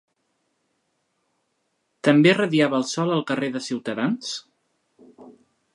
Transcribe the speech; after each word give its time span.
També 2.09 2.33
radiava 2.39 2.79
el 2.83 2.87
sol 2.93 3.15
al 3.17 3.25
carrer 3.33 3.53
de 3.57 3.63
Ciutadans? 3.67 4.35